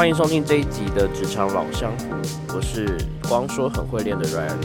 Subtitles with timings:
[0.00, 2.06] 欢迎收听这一集的职场老江湖，
[2.56, 2.96] 我是
[3.28, 4.56] 光说很会练的 Ryan，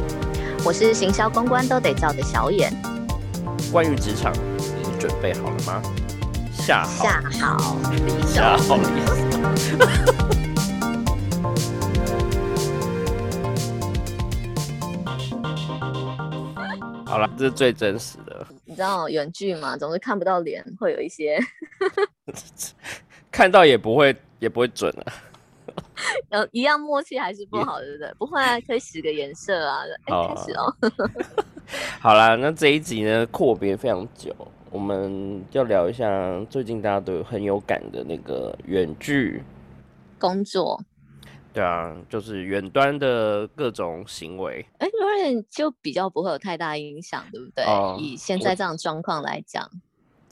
[0.64, 2.72] 我是行销公关都得照的小眼。
[3.70, 5.82] 关于职场，你准备好了吗？
[6.54, 7.78] 下好，下好，
[8.26, 8.78] 下好。
[17.06, 18.48] 好了，这是最真实的。
[18.64, 21.38] 你知道远距嘛，总是看不到脸，会有一些
[23.30, 25.12] 看到也不会也不会准啊。
[26.30, 28.14] 呃，一样默契还是不好，对不对？
[28.18, 29.82] 不会啊，可以使个颜色啊。
[30.06, 30.76] 哎，开始哦。
[32.00, 34.34] 好啦，那这一集呢，阔别非常久，
[34.70, 39.44] 我们要聊一下最近大家都有很有感的那个远距
[40.20, 40.80] 工作。
[41.54, 44.66] 对啊，就是远端的各种行为。
[44.80, 47.64] 哎，有点就比较不会有太大影响，对不对？
[47.98, 49.70] 以现在这样状况来讲。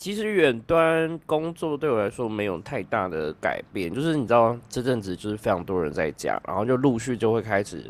[0.03, 7.81] 其实远端工作对我来说没有太大的改变，就是你知道这阵子就是非常多人在家，然后就陆续就会开始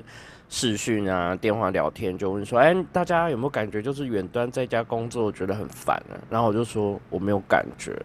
[0.47, 8.00] 视讯啊、电话聊天，就问说：“哎，大家有没有感觉就是远端在家工作觉得很烦啊？”然后我就说我没有感觉。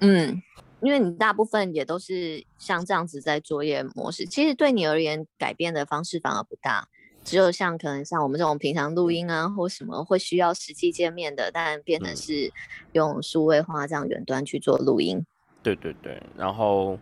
[0.00, 0.42] 嗯，
[0.80, 6.88] 因为你大部分也都是像这样子在作业模式，其实对你而言改变的方式反而不大。
[7.30, 12.52] 只有像可能像我们这种平常录音啊，或什么会需要实际见面的，但变成是
[12.90, 15.24] 用数位化这样远端去做录音。
[15.62, 16.98] 对对对，然后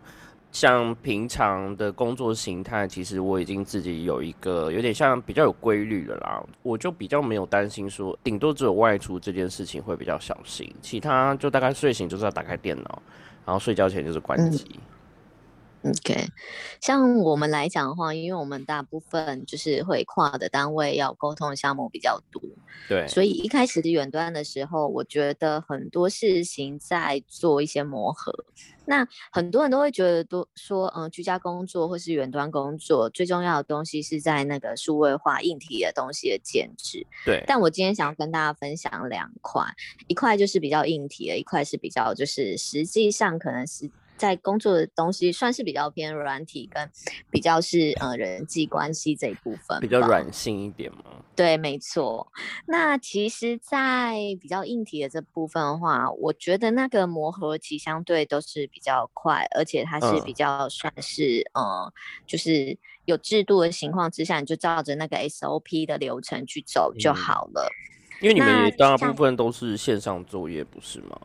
[0.51, 13.01] 像平常的工作形态，其实我已经自己有一个有点像比较有规律的啦，我就比较没有担心说，顶多只有外出这件事情会比较小心，其他就大概睡醒就是要打开电脑，
[13.47, 14.79] 然后睡觉前就是关机。
[15.81, 16.27] OK，
[16.81, 22.41] 像我们来讲的话，因为我们大部分就是会跨的单位要沟通的项目比较多，
[22.89, 28.33] 对，所以一开始的远端的时候，我觉得很多事情在做一些磨合。
[28.85, 37.07] 那很多人都会觉得，都说，嗯，居家工作或是远端工作，最重要的东西是在那个数位化硬体的东西的建制。
[37.23, 39.63] 对，但我今天想要跟大家分享两块，
[40.07, 43.89] 一块就是比较硬体的，一块是比较就是实际上可能是。
[44.19, 46.87] 在工作的东西算是比较偏软体，跟
[47.31, 51.03] 比较是呃人际关系这一部分，比较软性一点吗？
[51.35, 52.27] 对，没错。
[52.67, 61.91] 那其实，在比较硬体的这部分的话，我觉得那个磨合期相对都是比较快，而且它是比较算是呃，
[62.27, 67.71] 就是有制度的情况之下，你就照着那个 SOP 的流程去走就好了。
[68.21, 71.17] 因为你们大部分都是线上作业，不是吗？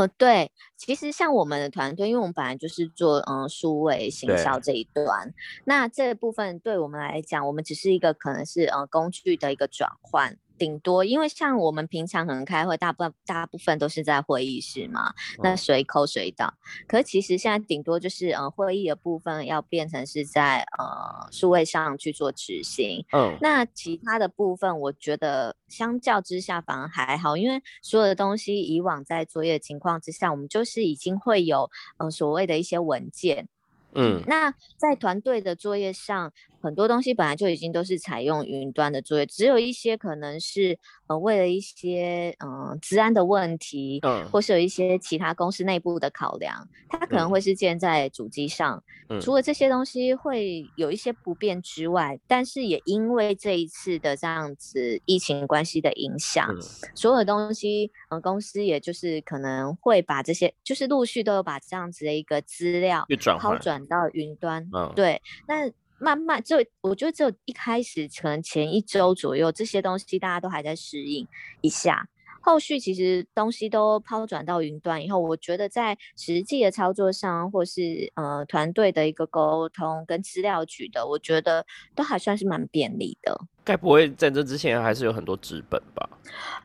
[0.00, 5.34] 呃，对，其实像我们的团队，因为我们本来就是做嗯数位行销这一端，
[5.64, 10.38] 那这部分对我们来讲，我们只是一个可能是呃工具的一个转换。
[10.60, 16.52] 顶多，因为像我们平常可能开会，大部分大部分都是在会议室嘛，那随口随到。
[16.86, 23.02] 可是其实现在顶多就是，呃，会议的部分要变成是在呃数位上去做执行。
[23.12, 33.48] 嗯，那其他的部分，我觉得相较之下反而还好，因为所有的东西以往在作业情况之下，我们就是已经会有，呃，所谓的一些文件。
[33.92, 48.82] 嗯，那在团队的作业上，很多东西本来就已经都是采用云端的作业，只有一些可能是呃为了一些嗯治安的问题，嗯，或是有一些其他公司内部的考量，它可能会是建在主机上。
[49.20, 56.48] 除了这些东西会有一些不便之外，但是也因为这一次的这样子疫情关系的影响，
[56.94, 63.04] 所有的东西，嗯，公司也就是可能会把这些，就是陆续都有把这样子的一个资料
[63.40, 64.70] 抛转到云端。
[64.72, 65.68] 嗯，对，那
[66.00, 71.28] 慢慢就我觉得只有一开始可能前一周左右这些东西大家都还在适应
[71.60, 72.08] 一下。
[72.42, 83.38] 后续其实东西都抛转到云端以后，我觉得在实际的操作上，或是呃团队的一个沟通跟资料取得，我觉得都还算是蛮便利的。
[83.64, 86.08] 该不会在这之前还是有很多纸本吧？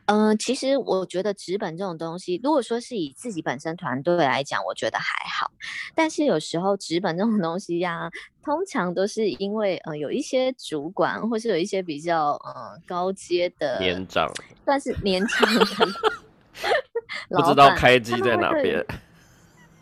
[0.06, 5.50] 嗯，其实我觉得纸本这种东西，如果说是以自己本身团队来讲，我觉得还好。
[5.94, 8.08] 但是有时候纸本这种东西呀，
[8.42, 14.32] 通常都是因为呃有一些主管，或是有一些比较呃高阶的年长，
[14.64, 15.64] 算是年长的，
[17.36, 18.84] 不知道开机在哪边。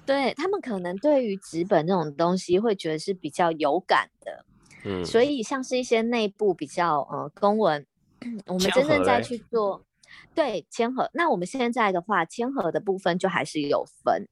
[0.06, 4.44] 对他们可能对于纸本这种东西会觉得是比较有感的。
[4.84, 7.86] 嗯，所以像是一些内部比较呃公文，
[8.46, 9.82] 我们真正在去做
[10.34, 11.10] 对签合。
[11.14, 14.28] 那我们现在的话，签合的部分就还是有分。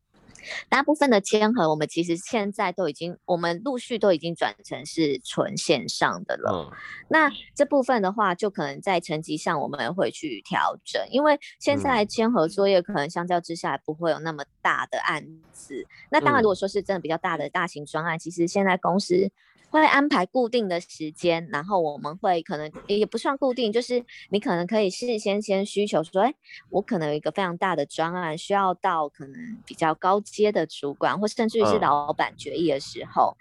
[0.68, 6.68] 大部分的签合，我们其实现在都已经，我们陆续都已经转成是纯线上的了。
[6.68, 6.76] 嗯，
[7.08, 15.86] 那这部分的话，就可能在成绩上我们会去调整，因为现在签合作业可能相较之下不会有那么大的案子。
[16.10, 19.30] 那当然，如果说是真的比较大的大型专案，其实现在公司。
[19.72, 26.34] 会安排固定的时间，然后我们会可能也不算固定，就是你可能可以事先先需求说，哎，
[26.70, 33.34] 我可能有一个非常大的专案，需要到可能比较高阶的主管，或甚至于是老板决议的时候，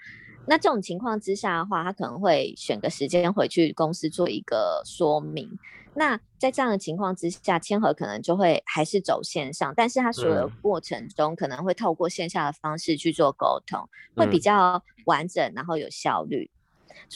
[0.48, 5.60] 那这种情况之下的话，他可能会选个时间回去公司做一个说明。
[5.94, 16.50] 那在这样的情况之下，签合可能就会还是走线上，但是他所有的过程中可能会透过线下的方式去做沟通，会比较完整，然后有效率。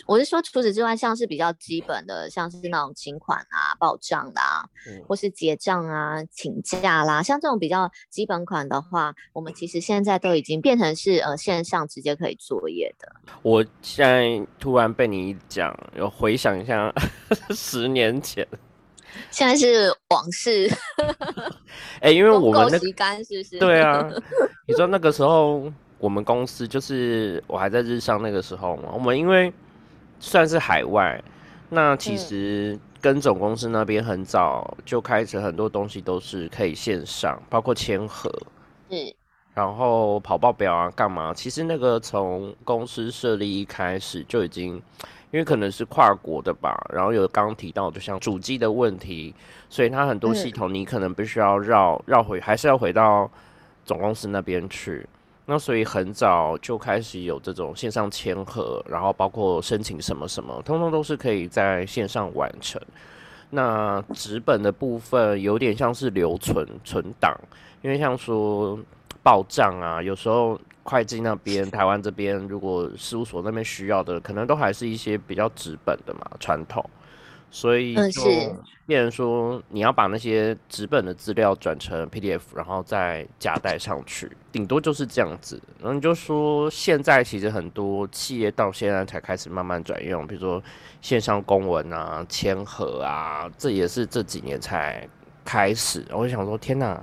[0.07, 4.67] 我是说，除此之外，像是比较基本的，像是那种请款啊、报账啦，
[5.07, 13.15] 或是结账啊、请假啦，像这种比较基本款的话，我们其实现在都已经变成是呃线上直接可以作业的。
[13.41, 16.91] 我现在突然被你讲，有回想一下
[17.53, 18.47] 十年前，
[19.31, 20.69] 现在是往事。
[22.01, 23.59] 哎，因为我们那干是不是？
[23.59, 24.07] 对啊，
[24.67, 29.53] 你知道那个时候我们公司就是我还在日上那个时候嘛，我们因为。
[30.17, 31.21] 算是海外，
[31.69, 38.31] 那其实跟总公司那边很早就开始，很多东西都是可以线上，包括签合，
[38.89, 39.13] 嗯，
[39.53, 41.33] 然后跑报表啊，干嘛？
[41.33, 44.81] 其实那个从公司设立一开始就已经，
[45.35, 49.35] 因为可能是跨国的吧，然后有刚刚提到，就像主机的问题，
[49.69, 53.29] 所以它很多系统你可能必须要绕绕回，还是要回到
[53.83, 55.05] 总公司那边去。
[55.45, 62.81] 那所以很早就开始有这种线上签合，然后包括申请什么什么，通通都是可以在线上完成。
[63.49, 67.37] 那纸本的部分有点像是留存存档，
[67.81, 68.79] 因为像说
[69.21, 76.89] 报账啊，有时候会计那边、台湾这边，如果事务所那边需要的，可能都还是一些比较纸本的嘛，传统。
[77.51, 78.21] 所以就
[78.85, 85.61] 变成说，你要把那些纸本的资料转成 PDF，然后再加带上去，顶多就是这样子。
[85.79, 90.61] 然后你就说，现在其实很多企业到现在才开始慢慢转用，比如说
[91.01, 95.07] 线上公文啊、签合啊，这也是这几年才
[95.45, 96.05] 开始。
[96.11, 97.01] 我就想说，天哪，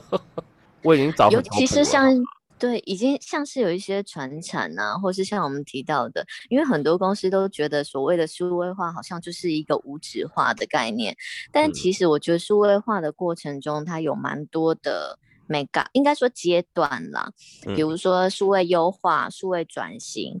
[0.84, 2.12] 我已经早尤其是像。
[2.60, 11.16] 对，已经像是有一些传产啊，或是像我们提到的，因为很多公司都觉得所谓的数位化好像就是一个无纸化的概念，
[11.50, 15.18] 但其实我觉得数位化的过程中，它有蛮多的。
[15.52, 17.28] 美感应该说阶段啦，
[17.74, 20.38] 比如说数位优化、数位转型，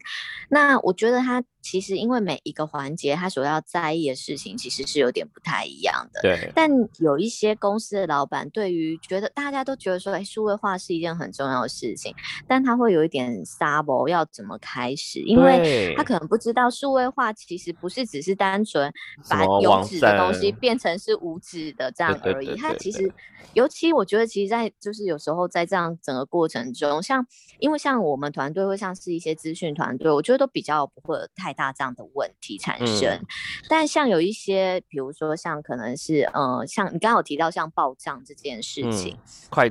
[0.48, 6.20] 那我觉得它其实因为每一个环节他所要在意的事情其实是有点不太一样的。
[6.22, 6.52] 对。
[6.54, 12.14] 但有一些公司的老板对于觉得大家都觉得说，哎，数位化是一件很重要的事情，
[12.46, 18.92] 但他会有一点 sabo 要怎么开始，因为他可能不知道数位化其实不是只是单纯
[19.28, 23.12] 把有纸的东西变成是无纸的这样而已，他其实。
[23.54, 27.26] 尤其我觉得，其实，在就是有时候在这样整个过程中，像
[27.58, 33.20] 因为像我们团队会像是一些资讯团队，我觉得都比较不会有太大这样的问题产生。
[33.68, 39.16] 但像有一些，比如说像可能是呃，像你刚刚有提到像报账这件事情，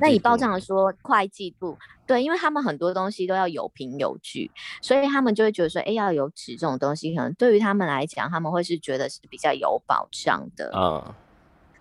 [0.00, 4.50] 那以报账来说，会计部对，因为他们很多东西都要有凭有据，
[4.82, 10.70] 所以他们就会觉得说，哎，要有纸这种东西，可能对于他们来讲，他们会是觉得是比较有保障的。
[10.76, 11.14] 嗯。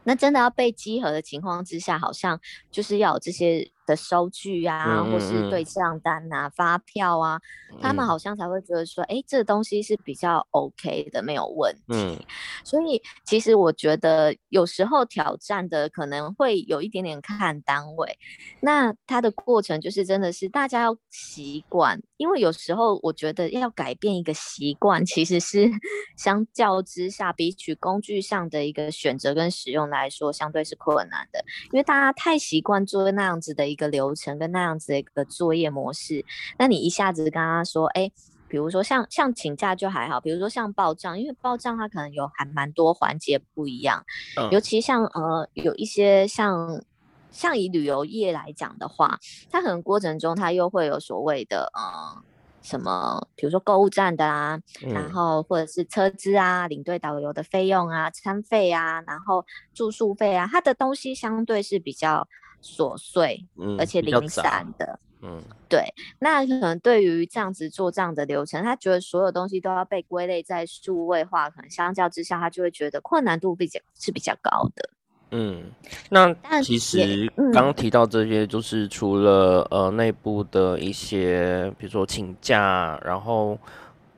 [0.06, 2.40] 那真的要被稽核的情况之下，好像
[2.72, 3.70] 就是要有这些。
[3.90, 7.42] 的收据啊，或是对账单啊、发票啊，
[7.82, 12.24] 他们好像才会觉得说，哎，这个东西是比较 OK 的，没有问题。
[12.64, 18.16] 所以其实我觉得有时候挑战的可能会有一点点看单位。
[18.62, 25.68] 那它的过程就是真的是大家要习惯，因为有时候我觉得要改变一个习惯，其实是
[26.16, 33.79] 相较之下，比起工具上的一个选择跟使用来说，相对是困难的，因为大家太习惯做那样子的一。
[33.80, 36.26] 个流程跟那样子的一个作业模式，
[36.58, 38.12] 那你一下子跟他说，哎，
[38.50, 44.04] 比如说像像请假就还好，比如说像报账，因为报账它可能有还蛮多环节不一样，
[44.52, 46.84] 尤其像呃有一些像
[47.32, 49.18] 像以旅游业来讲的话，
[49.50, 52.22] 它可能过程中它又会有所谓的呃
[52.62, 62.28] 什么，比如说购物站的啊，然后或者是车资啊、领队导游的费用啊、餐费啊，然后住宿费啊，它的东西相对是比较。
[62.62, 63.46] 琐碎，
[63.78, 65.84] 而且零散的，嗯，对。
[66.20, 74.90] 那可能对于这样子做这样的流程，他觉得所有东西都要被归类在数位化，可能相较之下，他就会觉得困难度比较是比较高的。
[75.32, 75.72] 嗯，
[76.10, 83.56] 那其实刚刚提到这些，就是除了呃内部的一些，比如说请假，然后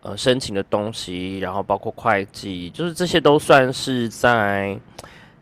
[0.03, 4.79] 呃申请的东西，然后包括会计，就是这些都算是在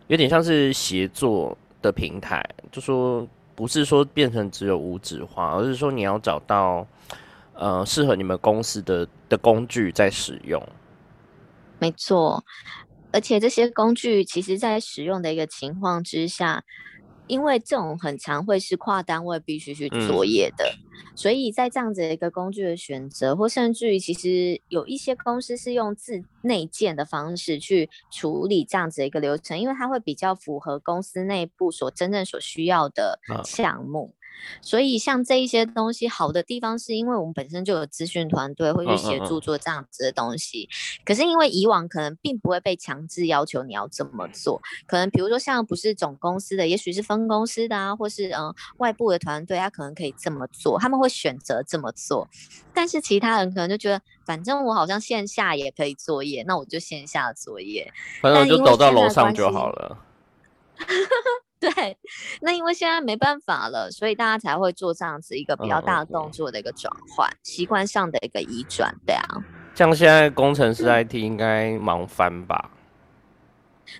[0.07, 6.87] 有点像是协作的平台，就说不是说变成只有无纸化，而是说你要找到
[7.53, 10.61] 呃适合你们公司的的工具在使用。
[11.79, 12.43] 没错。
[13.11, 16.63] 而且这些工具其实，在使用的一个情况之下，
[17.25, 20.71] 因为这种很常会是跨单位必须去作业的，
[21.15, 34.13] 所以在这样子的一个工具的选择，或甚至于其实有一些公司是用自内建的方式去处理这样子的一个流程，因为它会比较符合公司内部所真正所需要的项目。
[34.61, 40.67] 所以像这一些东西好的地方，是因为我们本身就有资讯团队会去协助做这样子的东西。
[41.05, 52.27] 可是因为以往可能并不会被强制要求你要这么做，可能比如说像不是总公司的，也许是分公司的啊，或是嗯外部的团队，他可能可以这么做，他们会选择这么做。
[52.73, 57.91] 但是其他人可能就觉得，反正我好像线下也可以作业，那我就线下作业，
[58.21, 59.97] 反正我就走到楼上就好了。
[61.59, 61.97] 对，
[62.41, 69.43] 那因为现在没办法了，所以大家才会做这样子一个比较大的动作的一个转换，习惯上的一个移转，对啊。
[69.75, 72.71] 像现在工程师 IT 应该忙翻吧？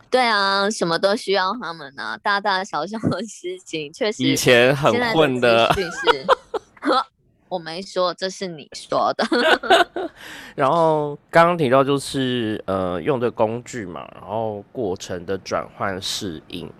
[0.10, 4.24] 对啊，什么都需要他们啊，大大小小的事情，确实。
[4.24, 5.72] 以前很混的。
[5.74, 6.26] 是，
[7.50, 9.26] 我没说，这是你说的。
[10.56, 16.72] 然后刚刚提到就是呃用的工具嘛，然后过程的转换适应。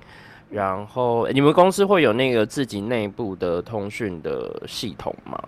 [0.50, 5.42] 然后你们公司会有那个自己内部的通讯的系统吗？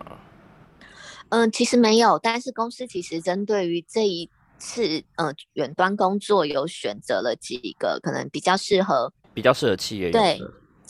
[1.29, 10.39] 嗯，其实没有，但是公司其实针对于这一次呃远端工作，有选择了几个可能比较适合、比较适合企业对。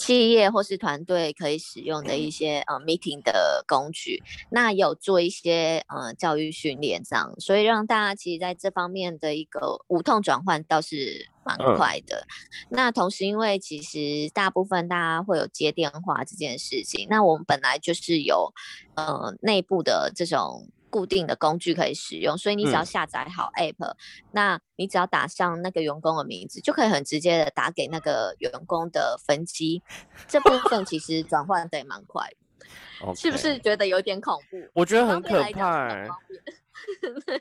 [0.02, 12.26] 企业或是团队可以使用的一些呃 meeting 的工具，那有做一些呃教育训练这样，所以让大家其实在这方面的一个无痛转换倒是蛮快的。
[12.70, 18.52] 那同时，因为其实大部分大家会有接电话这件事情，那我们本来就是有
[18.96, 20.68] 呃内部的这种。
[20.92, 23.96] 固定的工具可以使用，所以你只要下载好 App，
[24.32, 29.82] 那你只要打上那个员工的名字，就可以很直接的打给那个员工的分机。
[30.28, 32.30] 这部分其实转换的也蛮快，
[33.16, 34.58] 是不是觉得有点恐怖？
[34.74, 36.06] 我觉得很可怕。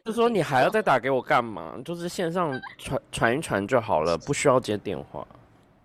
[0.04, 1.76] 就说 你还要再打给我干嘛？
[1.85, 5.26] 就是线上传传一传就好了，不需要接电话。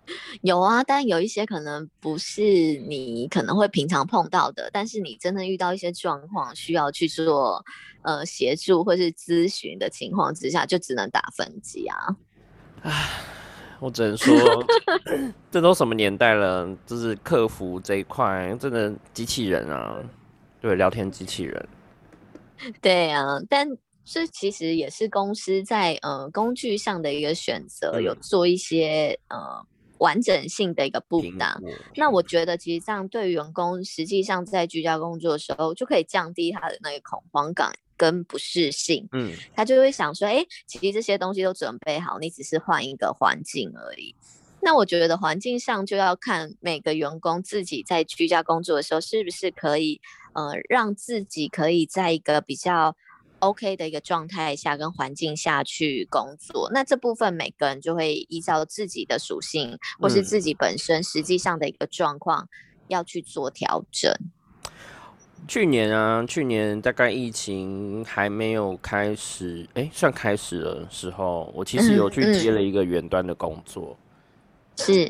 [0.42, 7.64] 有啊，但有一些可能不是你可能会平常碰到的，但是你真的遇到一些状况需要去做
[8.02, 12.16] 呃协助或是咨询的情况之下，就只能打分机啊。
[12.82, 13.08] 唉，
[13.80, 14.34] 我只能说，
[15.50, 20.00] 这都什么年代了，就是客服这一块真的机器人啊，
[20.60, 21.68] 对，聊天机器人。
[22.80, 23.68] 对啊，但
[24.04, 29.66] 这其实也是公司在呃工具上的一个选择，有做一些呃。
[29.98, 31.58] 完整性的一个布达，
[31.94, 39.08] 那我觉得其实这样对员工实际上在居家工作的时候，就可以降低他的那个恐慌感跟不适性。
[39.12, 44.14] 嗯，他就会想说，哎，其实这些东西都准备好，你只是换一个环境而已。
[44.60, 50.00] 那我觉得环境上就要看每个员工自己在居家工作的时候，是不是可以，
[50.34, 52.96] 呃，让自己可以在一个比较。
[53.40, 62.48] OK 的一个状态下跟环境下去工作，那这部分每个人就会依照自己的属性或是自己本身实际上的一个状况
[62.88, 64.12] 要去做调整。
[65.46, 73.96] 去年啊，去年大概疫情还没有开始，哎，算开始的时候，我其实有去接了一个远端的工作。
[74.76, 75.04] 是，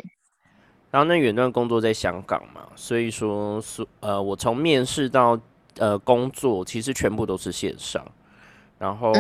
[0.91, 5.41] 然后那远端工作在香港嘛，所以说是呃，我从面试到
[5.79, 8.05] 呃工作，其实全部都是线上。
[8.79, 9.11] 然后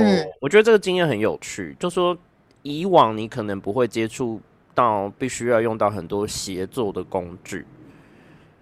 [0.41, 2.17] 我觉得这个经验很有趣，就说
[2.63, 4.39] 以往你可能不会接触
[4.75, 7.65] 到必须要用到很多协作的工具，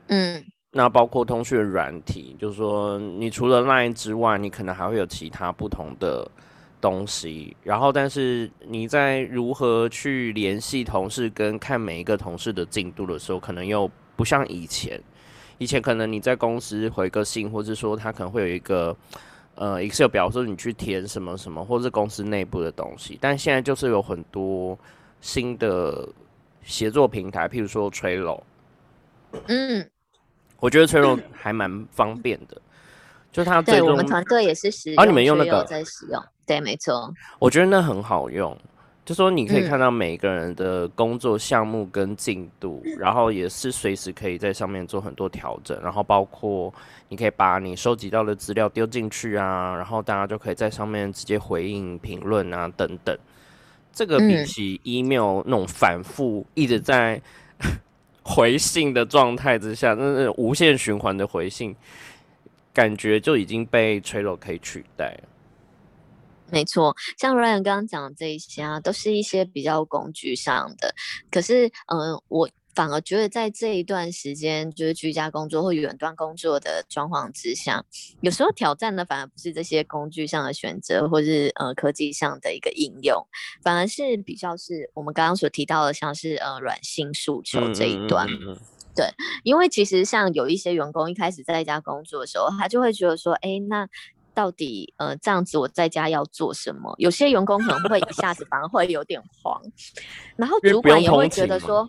[0.06, 6.30] 嗯，那包括通讯软体，就是说你除了 Line 之外，你可能还会有其他不同的
[6.80, 7.56] 东西。
[7.64, 15.02] 然后，但是你在如何去联系同事跟看每一个同事的进度的时候，可能又不像以前。
[15.58, 18.96] 以前可能你在公司回个信，或者说他可能会有一个。
[19.56, 24.78] 呃，Excel 表示你去填什么什么，或是公司内部的东西，但现在就是有很多
[25.20, 26.08] 新的
[26.62, 28.40] 协作平台，譬如说 Trello。
[29.46, 29.88] 嗯，
[30.60, 32.60] 我觉得 Trello 还蛮方便的，
[33.32, 37.12] 就它对我们团队也是使用，啊，你们用那个在使用，对，没错。
[37.38, 38.56] 我觉得那很好用，
[39.04, 46.72] 就说你可以看到每个人的工作项目跟进度，然后也是随时可以在上面做很多调整，然后包括
[47.14, 53.16] 你可以把你收集到的资料丢进去啊，然后大家就可以在上面直接回应评论啊等等。
[53.92, 57.22] 这个比起 email 那种反复一直在
[58.24, 61.76] 回信的状态之下，那是无限循环的回信，
[62.72, 65.28] 感觉就已经被 Trello 可以取代了。
[66.50, 70.92] 没错，像 Ryan 刚刚讲的这一些啊，都是一些比较工具上的。
[71.30, 77.84] 可是，嗯，我反而觉得在这一段时间，就是居家工作或远端工作的状况之下，
[78.20, 83.26] 有时候挑战的反而不是这些工具上的选择，或是呃科技上的一个应用，
[83.62, 88.26] 反而是比较是我们刚刚所提到的，像是呃软性诉求这一段。
[88.96, 89.06] 对，
[89.42, 93.88] 因为其实像有一些员工一开始在家工作的时候，他就会觉得说，哎，那。
[94.36, 96.92] 到底呃这样子我在家要做什么？
[96.98, 99.62] 有些员工可能会一下子反而会有点慌，
[100.34, 101.88] 然后主管也会觉得说，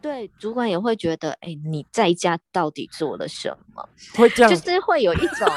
[0.00, 3.88] 对，主管也会觉得，哎，你在家到底做了什么？
[4.14, 5.48] 会这样，就是会有一种，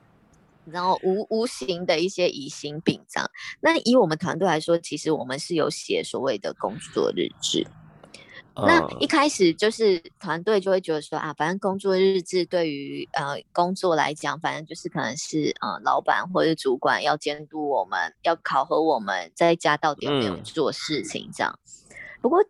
[0.66, 3.30] 然后无无形的一些疑心病这样。
[3.60, 7.66] 那以我们团队来说，其实我们是有写所谓的工作日志。
[8.60, 21.56] 那一开始就是团队就会觉得说啊，反正工作日志对于呃工作来讲，反正就是可能是呃老板或者主管要监督我们，要考核我们在家到底有没有做事情这样。
[22.20, 22.44] 不过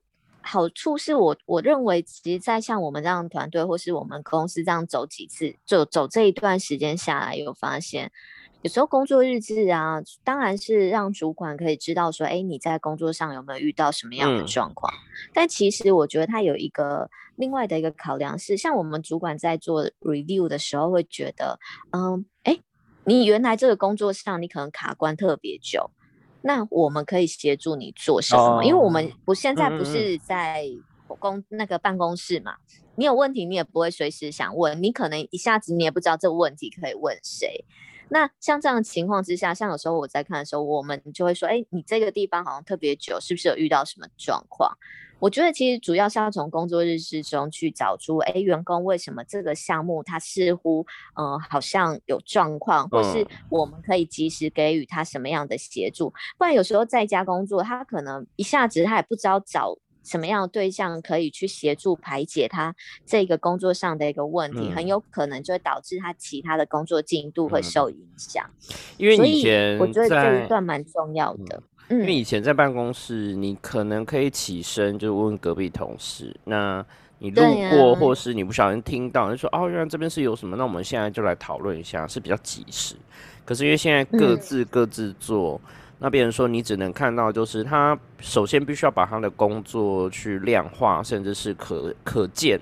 [0.49, 8.11] 好处是我我认为，其实，在像我们这样团队或是我们公司这样走几次，就走这一段时间下来，有发现。
[8.63, 14.91] 有时候工作日志啊，当然是让主管可以知道说，哎，你在工作上有没有遇到什么样的状况？
[15.35, 21.61] 但其实我觉得他有一个另外的一个考量是，像我们主管在做 review 的时候，会觉得，
[21.93, 22.59] 嗯，哎，
[23.05, 25.91] 你原来这个工作上你可能卡关特别久，
[26.43, 28.63] 那我们可以协助你做什么？
[28.65, 30.65] 因为我们不现在不是在
[31.19, 32.57] 公那个办公室嘛，
[32.97, 37.65] 你有问题你也不会随时想问，你可能一下子你也不知道这个问题可以问谁。
[38.11, 44.79] 那像这样的情况之下，像有时候我在看的时候，我们就会说，哎，你这个地方好像特别久，是不是有遇到什么状况？
[45.19, 56.13] 我觉得其实主要是要从工作日志中去找出，哎，员工为什么这个项目他似乎，嗯，好像有状况，或是我们可以及时给予他什么样的协助？
[56.39, 59.79] 不然有时候在家工作，他可能一下子他也不知道找。
[60.05, 68.43] 什么样的对象可以去协助排解他这个工作上的一个问题，很有可能就会导致他其他的工作进度会受影响。
[68.97, 71.63] 因为以前我觉得这一段蛮重要的。
[71.91, 76.85] 因为以前在办公室，你可能可以起身就问隔壁同事，那
[77.19, 82.95] 你路过或是你不小心听到，就说哦，原来这边是有什么，那我们现在就来讨论一下，是比较及时。
[83.45, 85.61] 可是因为现在各自各自做。
[86.01, 92.61] 那别人说你只能看到，就是他首先必须要把他的工作去量化，甚至是可可见。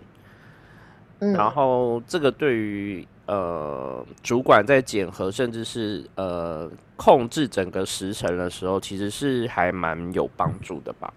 [1.18, 11.12] 然后这个对于呃主管在检核，甚至是呃控制整个时程的时候，其实是还蛮有帮助的吧？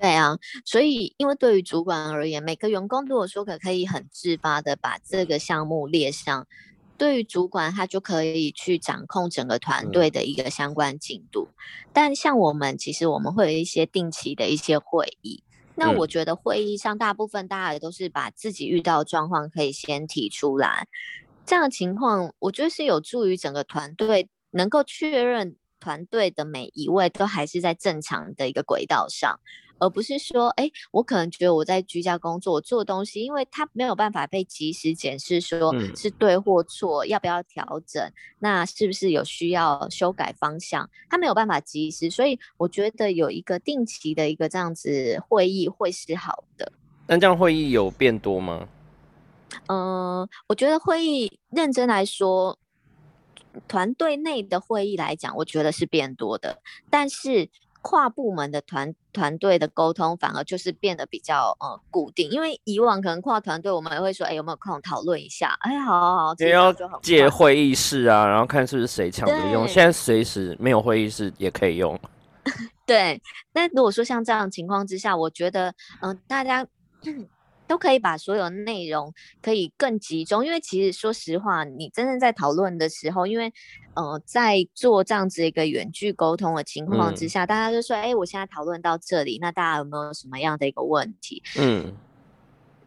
[0.00, 6.46] 对啊，所以因为对于主管而言，每个员工如果说可可以很自发的把这个项目列上。
[6.98, 11.48] 对于主管，他就可以去掌控整个团队的一个相关进度。
[11.92, 15.42] 但像我们，其实我们会有一些定期的一些会议。
[15.76, 20.88] 那我觉得会议上大部分大家也都是把自己遇到的状况可以先提出来。
[21.44, 29.38] 这样的情况，我觉得是有助于整个团队能够确认团队的每一位都还是在正常的一个轨道上。
[29.78, 46.72] 而不是说，哎，我可能觉得我在居家工作我做东西，因为它没有办法被及时检视，说是对或错，要不要调整，那是不是有需要修改方向，它没有办法及时，所以我觉得有一个定期的一个这样子会议会是好的。
[47.06, 48.66] 那这样会议有变多吗？
[49.68, 52.58] 嗯，我觉得会议认真来说，
[53.68, 57.50] 团队内的会议来讲，我觉得是变多的，但是。
[57.88, 65.56] 跨部门的团团队的沟通反而就是变得比较呃固定，因为以往可能跨团队我们也会说，哎有没有空讨论一下？
[65.60, 69.68] 哎好好好，也要借会议室啊，然后看是不是谁抢着用。
[69.68, 71.96] 现在随时没有会议室也可以用。
[72.84, 73.22] 对，
[73.52, 76.66] 那如果说像这样情况之下，我觉得嗯大家。
[77.66, 83.52] 都可以把所有内容可以更集中，因为其实说实话，你真正在讨论的时候，因为
[83.94, 91.42] 呃，在做这样子一个远距沟通的情况之下，大家就说，哎，我现在讨论到这里，那大家有没有什么样的一个问题？
[91.58, 91.94] 嗯，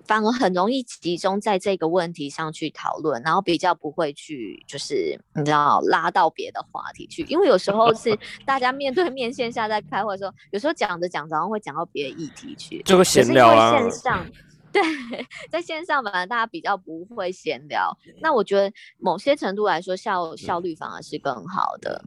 [0.06, 13.80] 反而很容易集中在这个问题上去讨论，然后比较不会去就是你知道拉到别的话题去，因为有时候是 大家面对面线下在开会的时候，有时候讲着讲着然后会讲到别的议题去，就会闲聊啊。
[13.80, 14.26] 线上
[14.74, 14.82] 对，
[15.50, 22.04] 在线上反而大家比较不会闲聊，那我觉得某些程度来说效效率反而是更好的。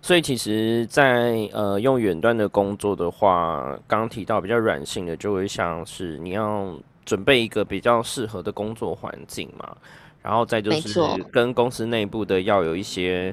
[0.00, 6.78] 所以其实，在呃用远端的工作的话，刚刚提到比较软性的，就会像是你要。
[7.06, 9.76] 准备一个比较适合的工作环境嘛，
[10.24, 13.32] 然后再就是跟公司内部的要有一些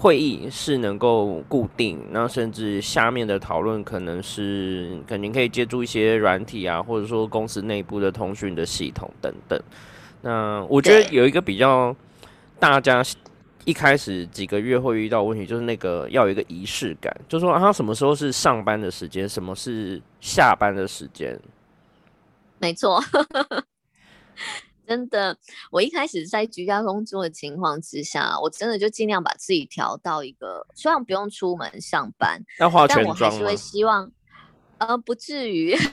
[0.00, 9.60] 会议是能够固定，那甚至下面的讨论可能是肯定可以借助一些软体啊，或者说公司内部的通讯的系统等等。
[10.22, 11.94] 那我觉得有一个比较
[12.60, 13.02] 大家
[13.64, 21.36] 一开始几个月会遇到问题，就是那个要有一个仪式感，就说啊，什么时候是上班的时间，什么是下班的时间。
[22.60, 23.02] 没错，
[24.88, 25.36] 真的，
[25.70, 34.10] 我一开始在居家工作的情况之下，我真的就尽量把自己调到一个，希望不用出门上班，但我还是会希望，
[34.78, 35.76] 呃，不至于。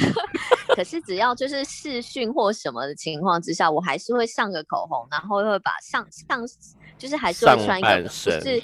[0.75, 6.45] 可是只要就是视讯或什么的情况之下，我还是会上个口红，然后会把上上，
[6.97, 8.63] 就是还是会穿一个不是。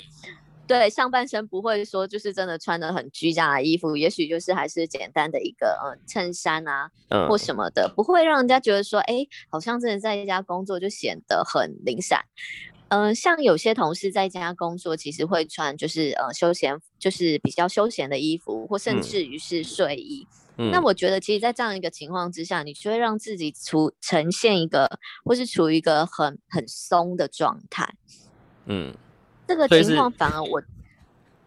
[0.68, 6.90] 对上半身不会说就是真的穿的很居家的衣服，也许就是还是简单的一个嗯衬衫啊，
[7.28, 12.22] 或什么的，不会让人家觉得说哎，好像真的在一家工作就显得很零散。
[12.90, 20.28] 嗯，像有些同事在家工作，其实会穿就是呃休闲，就是比较休闲的衣服，或甚至于是睡衣。
[20.58, 27.96] 那我觉得，其实，在这样一个情况之下，你就会让自己处呈现一个，或是处于一个很很松的状态。
[28.66, 28.94] 嗯。
[29.52, 30.64] 这个情况反而我，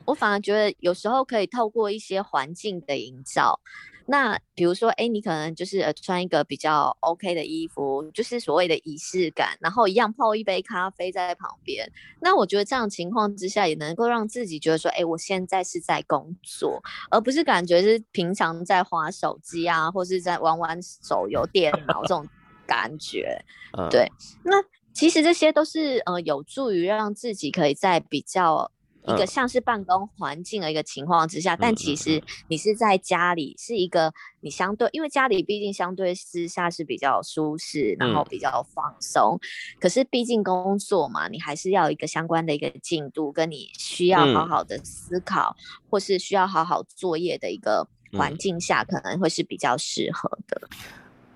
[0.05, 3.59] 我反而觉得有时候可以透过一些环境的营造，
[4.05, 11.91] 那比如说，哎，你可能就是呃穿一个比较 OK 的衣服，就是所谓的仪式感，然后一样泡一杯咖啡在旁边。
[12.21, 22.29] 那我觉得这样情况之下，也能够让自己觉得说，哎，我现在是在工作，而不是感觉是平常在划手机啊，或是在玩玩手游电脑这种
[22.67, 23.43] 感觉。
[23.89, 24.07] 对，
[24.45, 24.63] 那。
[24.95, 28.71] 其实这些都是呃有助于让自己可以在比较
[29.07, 39.39] 一个像是办公环境的一个情况之下，但其实你是在家里是一个你相对，因为家里毕竟相对私下是比较舒适，然后比较放松。
[39.79, 45.55] 可是毕竟工作嘛，你还是要一个相关的一个进度，跟你需要好好的思考，
[45.91, 50.69] 或是需要好好作业的一个环境下，可能会是比较适合的。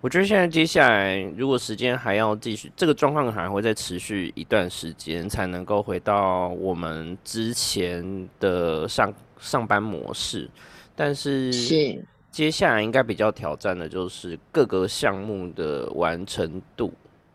[0.01, 10.49] 我觉得现在接下来，如果时间还要继续，这个状况还会再持续一段时间，才能够回到我们之前的上上班模式。
[10.95, 16.93] 但是，是接下来应该比较挑战的就是各个项目的完成度。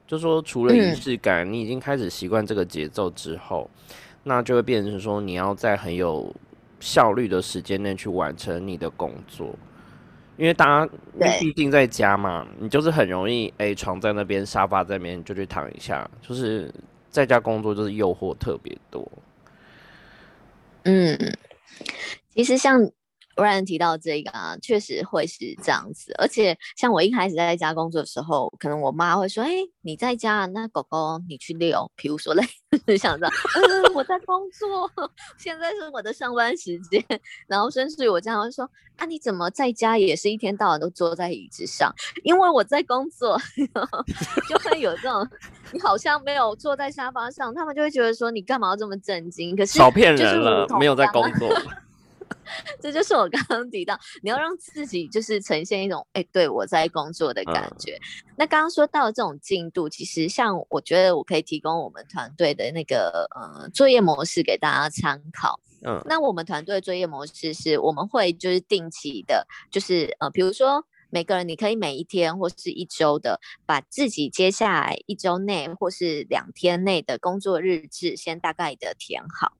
[0.07, 3.69] 就说除了仪式感，你已经开始习惯这个节奏之后，
[4.23, 6.33] 那就会变成说你要在很有
[6.79, 9.53] 效率的时间内去完成你的工作。
[10.37, 10.91] 因为大家
[11.39, 16.09] 毕竟在家嘛，你就是很容易哎，床在那边，沙发在那边，就去躺一下。
[16.21, 16.73] 就是
[17.09, 19.11] 在家工作，就是诱惑特别多。
[20.83, 21.17] 嗯，
[22.33, 22.79] 其实像。
[23.35, 26.13] 不然提到这个啊，确实会是这样子。
[26.19, 29.49] 而且像我一开始在家工作的时候，可能我妈会说：“哎，
[29.81, 32.43] 你在家，那狗狗你去遛。”比如说 嘞，
[32.97, 34.89] 想着，嗯，我在工作，
[35.37, 37.03] 现在是我的上班时间。
[37.47, 41.93] 然后甚至于我这样会说：“啊，你怎么在家也是一天到晚都坐在椅子上？
[42.23, 43.39] 因为我在工作，
[44.47, 45.27] 就会有这种
[45.71, 49.55] 你好像没有坐在沙发上，他们就会觉得说你干嘛要这么震惊？
[49.55, 51.49] 可是少骗人了，没有在工作。
[52.81, 57.97] ”这就是我刚刚提到，你要让自己就是呈现一种哎，对我在工作的感觉。
[58.35, 65.59] 那刚刚说到这种进度，其实像我觉得我可以提供我们团队的那个呃作业模式给大家参考。
[65.85, 79.57] 嗯，那我们团队作业模式是我们会就是定期的，就是呃，比如说每个人你可以每一天或是一周的，把自己接下来一周内或是两天内的工作日志先大概的填好。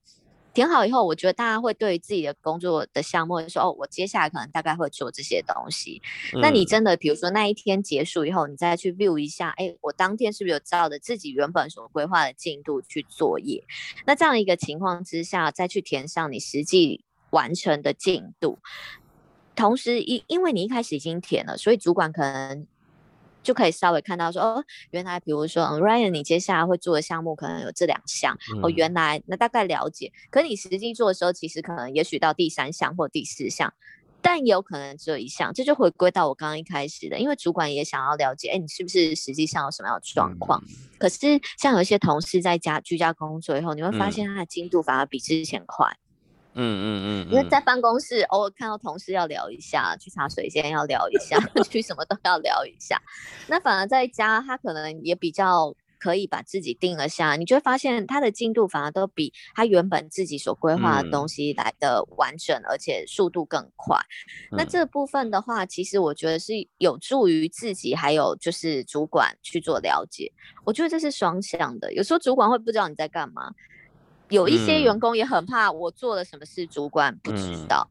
[0.54, 6.02] 填好以后，我觉得大家会对自己的工作的项目说：“哦，我接下来可能大概会做这些东西。”
[6.42, 13.63] 那你真的，比如说那一天结束以后，你再去 view 一下，哎，我当天是不是有照着自己原本所规划的进度去作业？
[14.06, 18.60] 那这样一个情况之下，再去填上你实际完成的进度。
[19.56, 22.68] 同时，因因为你一开始已经填了，所以主管可能。
[23.44, 30.12] 就可以稍微看到说哦，原来比如说嗯，Ryan，你接下来会做的项目可能有这两项哦，原来那大概了解。
[30.32, 33.74] 可你实际做的时候，其实可能也许到第三项或第四项，
[34.22, 40.64] 但有可能只有一项，这就回归到我刚刚一开始的，因为主管也想要了解，哎，你是不是实际上有什么样的状况？
[40.98, 45.98] 可是像有一些同事在家居家工作以后，你会发现他的进度反而比之前快。
[46.56, 51.38] 嗯嗯嗯，因为在办公室偶尔看到同事要聊一下，去茶水间要聊一下，
[51.70, 53.02] 去什么都要聊一下，
[53.48, 55.76] 那反而在家他可能也比较。
[56.00, 63.98] 可以把自己定了下，你就会发现他的进度反而都比他原本自己所规划的东西来的完整，而且速度更快。
[64.52, 70.30] 那这部分的话，其实我觉得是有助于自己，还有就是主管去做了解。
[70.66, 71.94] 我觉得这是双向的。
[71.94, 73.54] 有时候主管会不知道你在干嘛，
[74.34, 77.88] 有一些员工也很怕我做了什么事，主管不知道。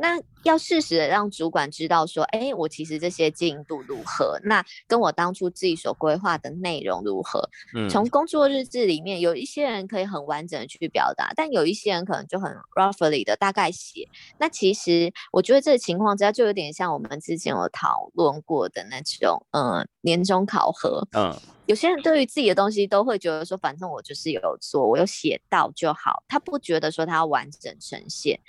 [0.00, 4.40] 那要适时的让主管知道说，哎，我其实这些进度如何？
[4.44, 7.48] 那跟我当初自己所规划的内容如何？
[7.74, 14.08] 嗯，从工作日志里面，有一些人可以很完整的去表达，但有一些人可能就很 roughly 的大概写。
[14.38, 21.06] 那其实我觉得这个情况之下，就有点像我们之前有讨论过的那种，嗯，年终考核。
[21.12, 21.36] 嗯，
[21.66, 28.40] 有些人对于自己的东西都会觉得说，反正我就是有做，我有写到就好，他不觉得说他要完整呈现。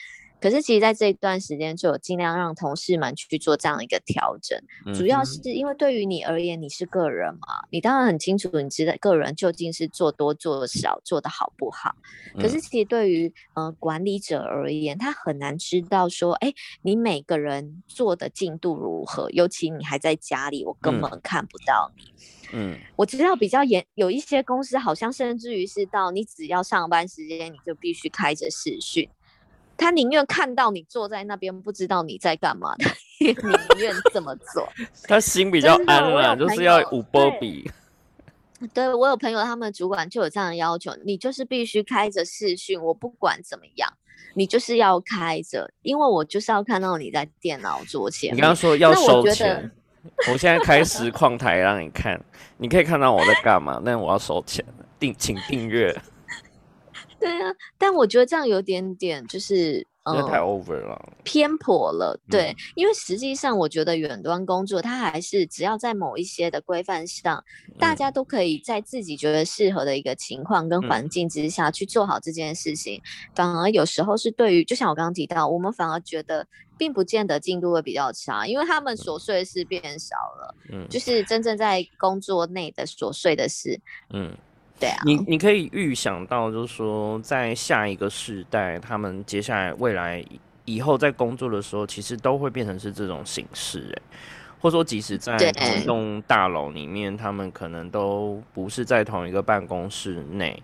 [0.41, 4.59] 可是，其实，在这一段时间，就有尽量让同事们去做这样一个调整。
[4.93, 11.95] 主要是因为对于你而言，你是个人嘛，你当然很清楚，你知道个人究竟是做多做少，做的好不好。
[12.39, 16.51] 可是，其实对于呃管理者而言，他很难知道说，哎，
[16.81, 19.29] 你每个人做的进度如何。
[19.29, 22.03] 尤其你还在家里，我根本看不到你。
[22.53, 29.07] 嗯，我知道比较严，有一些公司好像甚至于是到你只要上班时间，你就必须开着视讯。
[29.77, 34.67] 他宁愿看到你坐在那边，不知道你在干嘛，他 也宁愿这么做。
[35.07, 37.69] 他心比较安稳，就是要五波比。
[38.75, 43.91] 对我有朋友，他们主管就有这样的要求，你就是必须开着视讯，我不管怎么样，
[44.35, 48.31] 你就是要开着，因为我就是要看到你在电脑桌前。
[48.35, 49.71] 你刚刚说要收钱，
[50.31, 52.23] 我现在开实况台让你看，
[52.57, 54.63] 你可以看到我在干嘛， 但我要收钱，
[54.99, 55.99] 订请订阅。
[57.21, 62.19] 对啊，但我觉得这样有点点就是，嗯，太 over 了，偏颇了。
[62.29, 67.43] 对，因为实际上我觉得远端工作，它还是只要在某一些的规范上，
[67.77, 72.99] 大家都可以在自己觉得适合的一个情况跟环境之下去做好这件事情。
[73.35, 83.79] 反而有时候是对于，就像我刚刚提到，我们反而觉得并不见得进度会比较差，因为他们琐碎的事变少了，嗯，就是真正在工作内的琐碎的事，
[84.11, 84.35] 嗯。
[85.05, 90.23] 你你可以预想到，就是说，在下一个世代，他们接下来未来
[90.65, 94.01] 以后在工作的时候，其实都会变成是这种形式，哎，
[94.59, 100.61] 或者说，即使在同栋大楼里面，他们可能都不是在同一个办公室内，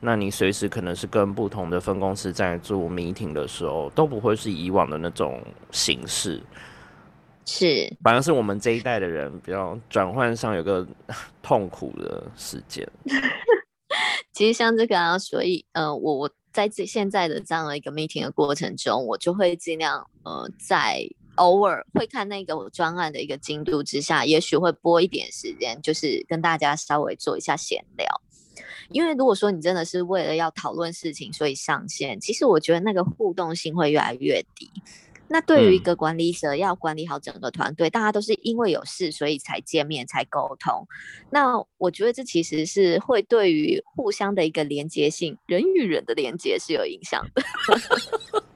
[0.00, 6.40] 那你随时可能是跟不同的分公司在做 meeting 的时候，都不会是以往的那种形式，
[7.44, 10.86] 是，反而是我们这一代的人比较转换上有个
[11.42, 12.88] 痛苦的事件。
[14.32, 28.06] 其实像这个啊，所以呃，我我在这现在的这样的一个 meeting 的过程中，我就会尽量呃，在偶尔会看那个专案的一个进度之下，也许会拨一点时间，就是跟大家稍微做一下闲聊。
[28.88, 34.70] 因为如果说你真的是为了要讨论事情，所以上线，其实我觉得那个互动性会越来越低。
[35.32, 40.86] 那对于一个管理者要管理好整个团队，大家都是因为有事所以才见面才沟通。
[41.30, 47.42] 那我觉得这其实是会对于互相的一个连接性，人与人的连接是有影响的。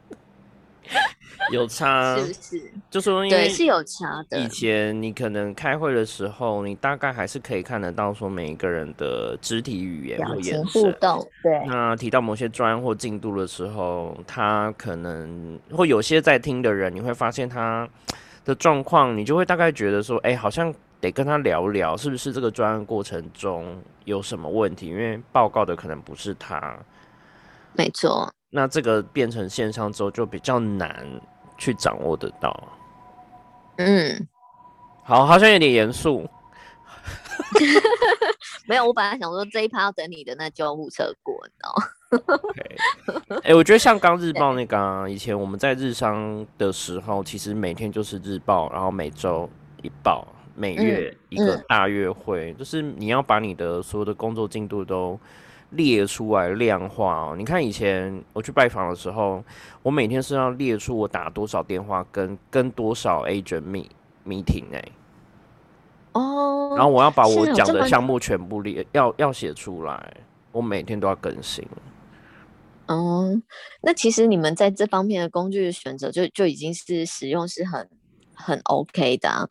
[1.53, 2.73] 有差是不是？
[2.91, 4.39] 就说对是有差的。
[4.39, 11.25] 以前你可能开会的时候，你大概还是可以看得到说每一个人的肢体语言或眼神互动。
[11.43, 11.65] 对。
[11.67, 17.89] 那提到某些专或进度的时候，他可能或有些在听的人，你会发现他
[18.45, 24.89] 的状况，你就会大概觉得说，哎，好像得跟他聊聊，是不是这个专案过程中有什么问题？
[24.89, 26.77] 因为报告的可能不是他。
[27.77, 28.33] 没错。
[28.51, 31.07] 那这个变成线上之后，就比较难。
[31.59, 32.55] 去掌握得到，
[33.79, 34.29] 嗯，
[35.05, 36.29] 好，好像有点严肃。
[38.69, 49.49] 没有，我本来想说这一趴要等你的那救护车过，你知道哎，我觉得像刚日报那个，啊以前我们在日商的时候，其实每天就是日报，然后每周
[49.83, 55.19] 一报，每月一个大月会，就是你要把你的所有的工作进度都。
[55.71, 59.43] 列出来量化哦，你看以前我去拜访的时候，
[59.83, 63.89] 我每天是要列出我打多少电话，跟跟多少 agent meet
[64.25, 64.85] meeting 哎，
[66.13, 70.17] 哦，然后我要把我讲的项目全部列，要要写出来，
[70.53, 71.67] 我每天都要更新。
[72.87, 73.35] 哦，
[73.83, 77.91] 那其实你们在这方面的工具的选择，就就已经是使用是很
[78.33, 79.49] 很 OK 的。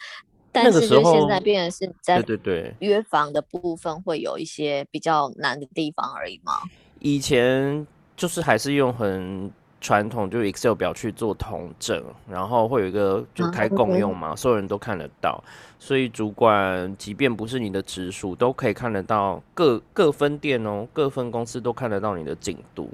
[0.63, 6.53] 但是就现在变的是在对对对约房的部分会有一些比较难的地方而已嘛？
[6.99, 15.43] 以前就是还是用很传统，就 Excel 表去做统整，然后会有一个就开共用嘛，所有人都看得到，
[15.77, 22.89] 所以主管即便不是你的直属，都可以看得到各各分店哦，各分公司都看得到你的进度。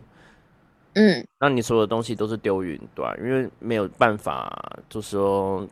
[0.95, 4.51] 嗯，那你所有的东西都是丢云端，因为没有办法，
[4.89, 5.65] 就是说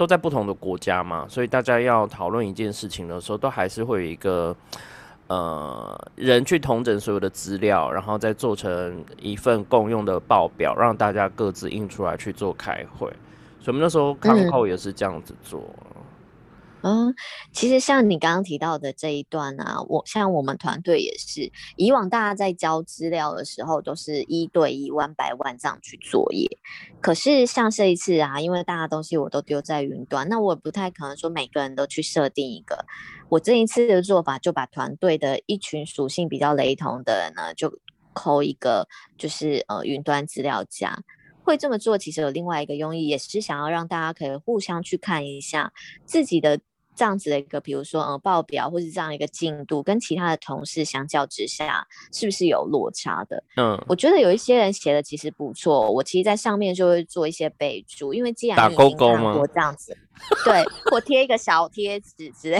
[0.00, 4.56] 都在不同的国家嘛，所以大家要讨论一件事情的时候，都还是会有一个
[5.26, 13.08] 呃人去统整所有的资料，然后再做成一份共用的报表，让大家各自印出来去做开会。
[13.60, 15.60] 所以我们那时候康后也是这样子做。
[15.84, 15.89] 嗯，
[16.82, 17.14] 嗯
[17.52, 26.48] 其实像你刚刚提到的这一段啊，我像我们团队也是，以往大家在交资料的时候都是一对一、万百万这样去作业。
[27.02, 32.86] 可是像这一次啊，因为大家东西我都丢在云端，那我不太可能说每个人都去设定一个。
[33.28, 37.78] 我这一次的做法，就把团队的一群属性比较雷同的人呢，就
[38.14, 38.88] 扣一个，
[39.18, 41.02] 就是呃云端资料夹。
[41.42, 45.74] 会这么做，其实有另外一个用意，也是想要让大家可以互相去看一下
[46.06, 46.58] 自己的。
[46.94, 53.42] 这样子的一个，比如说，嗯，报表或是这样一个进度，跟其他的同事相较之下，是不是有落差的？
[53.56, 59.34] 嗯，我觉得有一些人写的其实不错，我其实在上面就会做一些备注，因为既然打勾勾吗？
[59.34, 59.96] 我这样子，
[60.44, 62.58] 对，我贴一个小贴纸之类，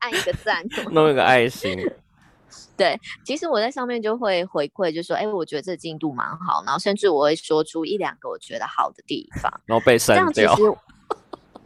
[0.00, 1.78] 按一个赞，弄一个爱心。
[2.76, 10.54] 对，其实我在上面就会回馈，就说，哎，我觉得这进度蛮好，然后甚至我会说出一两个我觉得好的地方，然后被删掉。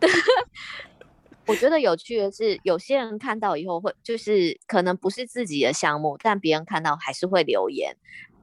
[0.00, 0.10] 对。
[1.46, 7.96] 我觉得有趣的是，有些人看到以后会，就是可能不是自己的项目，但别人看到还是会留言。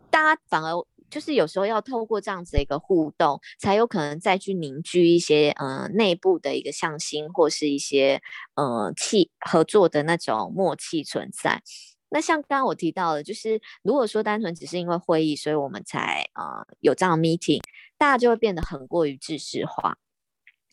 [0.10, 0.74] 大家反而
[1.10, 8.22] 就是有时候要透过这样子的一个互动，才有可能再去凝聚一些呃内部的一个向心，或是一些
[8.56, 11.62] 呃契合作的那种默契存在。
[12.10, 17.62] 那像刚刚我提到的，就是如果说单纯只是因为会议，所以我们才呃有这样 meeting，
[17.98, 19.98] 大家就会变得很过于知识化。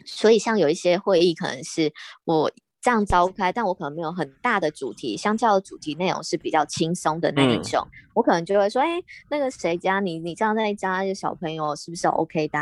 [0.04, 1.92] 所以，像有一些会议，可能是
[2.24, 12.58] 我这样召开，但我可能没有很大的主题，相较的主题内容是比较轻松的那一种，我可能就会说，哎，那个谁家你你这样在家的小朋友是不是 OK 的？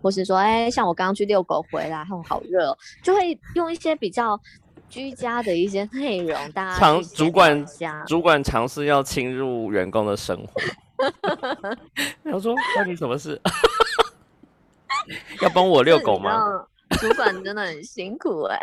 [0.00, 4.40] 或是说，哎，像我刚刚去遛狗回来，后好热，就会用一些比较
[4.88, 7.66] 居家的一些内容，大家尝主管
[8.06, 10.60] 主管尝试要侵入员工的生活，
[12.22, 13.40] 他说关你什么事？
[15.42, 16.64] 要帮我遛狗吗？
[17.00, 18.58] 主管真的很辛苦哎，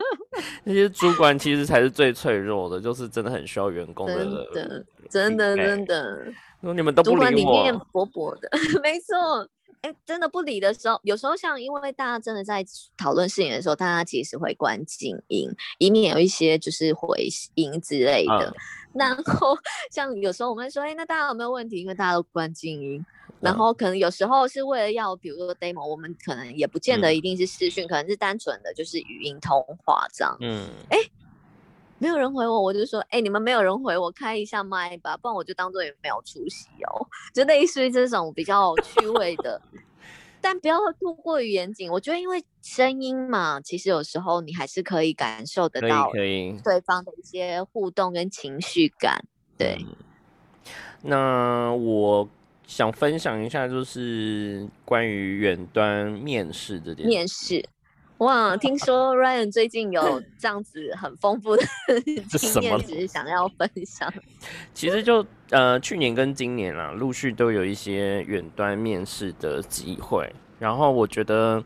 [0.64, 4.16] 那些主管其实才是最脆弱的，就是真的很需要员工的。
[4.52, 6.24] 真的，真的，真的。
[6.62, 8.48] 说你们都不理我，薄薄的，
[8.82, 9.48] 没错。
[9.82, 12.64] 哎，真的不理的时候，有时候像因为大家真的在
[12.96, 18.54] 讨论事情的时候，大家其实会关静音，以免有一些就是回音之类的。
[18.92, 19.56] 然后
[19.90, 21.80] 像有时候我们说，哎，那大家有没有问题？
[21.80, 23.04] 因为大家都关静音。
[23.40, 30.36] 然后可能有时候是为了要，比如说 demo，我们可能也不见得一定是视讯，可能是单纯的就是语音通话这样。
[30.40, 30.98] 嗯，哎，
[32.00, 37.06] 没有人回我，我就说，哎，你们没有人回我，开一下麦吧，不然我就当做也没有出席哦。
[37.32, 39.60] 就类似于这种比较趣味的，
[40.40, 41.88] 但不要太过于严谨。
[41.88, 49.24] 我觉得因为声音嘛，其实有时候你还是可以感受得到对方的一些互动跟情绪感。
[49.56, 49.78] 对，
[51.02, 52.28] 那我。
[52.66, 57.68] 想分享一下，就是关于远端面试这件面试。
[58.20, 61.62] 哇，听说 Ryan 最近有 这样子很丰富的
[62.04, 64.12] 经验，只是想要分享。
[64.72, 71.62] 其实就呃，去年跟今年啊，陆续都有一些远端面试的机会，然后我觉得。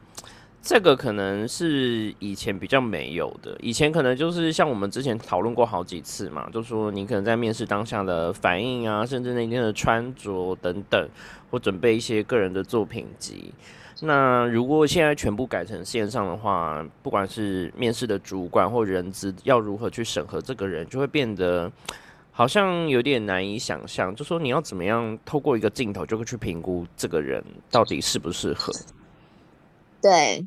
[0.67, 11.07] 这个可能是以前比较没有的，以前可能就是像我们之前讨论过好几次嘛，就说你可能在面试当下的反应啊，甚至那天的穿着等等，
[11.51, 13.53] 或准备一些个人的作品集。
[14.05, 21.73] 那如果现在全部改成线上的话，不管是面试的主管或人资要如何去审核这个人，就会变得
[22.31, 24.14] 好像有点难以想象。
[24.14, 28.73] 就说你要怎么样透过一个镜头就会去评估这个人到底适不适合？
[30.03, 30.47] 对。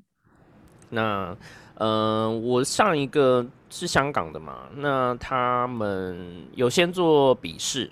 [0.89, 1.35] 那，
[1.79, 7.91] 嗯，我上一个是香港的嘛，那他们有先做笔试，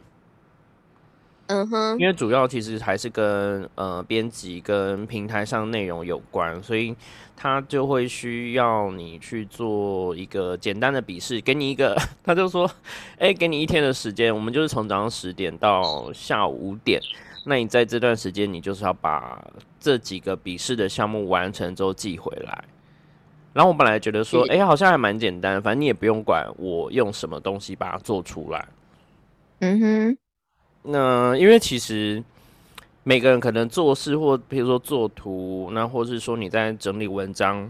[1.47, 6.95] 嗯哼，因为主要其实还是跟呃编辑跟平台上内容有关，所以
[7.35, 12.69] 他就会需要你去做一个简单的笔试，给你一个， 他就说，
[13.19, 16.99] 哎，给你一天的时间，我们就是从早上十点到下午五点。
[17.45, 19.39] 那你在这段时间，你就是要把
[19.79, 22.63] 这几个笔试的项目完成之后寄回来。
[23.53, 28.67] 然后我本来觉得说，哎，好像还蛮简单，反正你也不用管我用什么东西把它做出来。
[29.59, 30.17] 嗯哼。
[30.85, 32.23] 那因为其实
[33.03, 37.69] 每个人可能做事或比如说做图，那或是说你在整理文章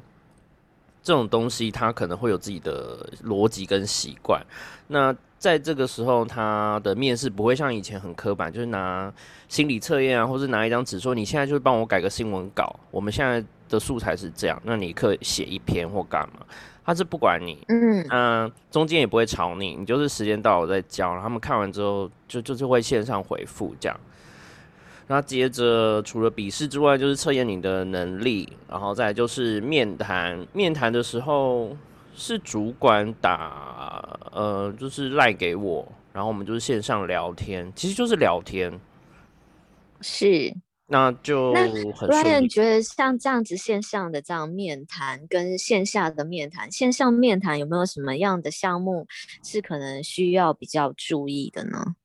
[1.02, 4.42] 这种东西，他可能会有自己的逻辑跟习惯。
[4.88, 9.14] 那在这个时候，他的面试不会像以前很刻板，就是拿
[9.48, 13.44] 心理测验啊，或是拿一张纸说你现在就帮我改个新闻稿，我们现在。
[13.68, 16.46] 的素材是这样，那你可以写一篇或干嘛？
[16.86, 24.00] 他是不管你，嗯嗯，中间也不会吵你，你就是时间到了再交，他们看完之后就就是会线上回复这样。
[25.08, 30.46] 那接着除了笔试之外，就是测验你的能力，然后再就是面谈。
[30.54, 31.76] 面谈的时候
[32.16, 38.80] 是主管打呃，就是赖给我，然后我们就是线上聊天，其实就是聊天，
[40.02, 40.56] 是。
[40.88, 49.08] 那就那 Ryan 觉得像这样子线上的这样面谈跟线下的面谈，线上面谈有没有什么样的项目
[49.44, 51.96] 是可能需要比较注意的呢？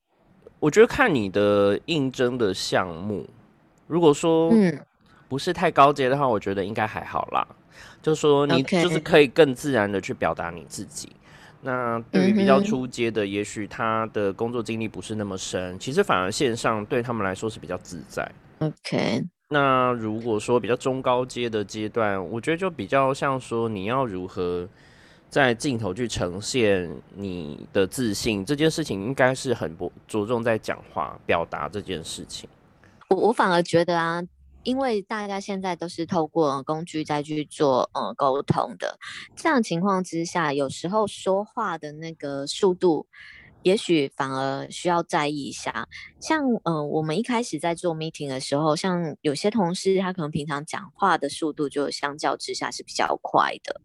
[0.59, 3.29] 我觉得看你的应征的项目，
[3.87, 4.81] 如果说嗯
[5.29, 7.47] 不是太高阶的话，我觉得应该还好啦。
[8.03, 11.11] 就说你就是可以更自然的去表达你自己。
[11.61, 18.27] 那对于比较初阶的，也许他的工作经历不是那么深，其实反而线上对他们来说是比较自在。
[18.61, 24.69] OK，那如果说比较中高阶的阶段，我觉得就比较像说你要如何
[25.31, 32.47] 在镜头去呈现你的自信这件事情，应该是很不着重在讲话表达这件事情。
[33.09, 34.23] 我我反而觉得啊，
[34.63, 38.99] 因为大家现在都是透过工具再去做呃沟通的，
[39.35, 43.07] 这样情况之下，有时候说话的那个速度。
[43.63, 45.87] 也许反而需要在意一下，
[46.19, 53.81] 像嗯，我们一开始在做 meeting 的时候，像有些同事他可能平常讲话的速度就相较之下是比较快的，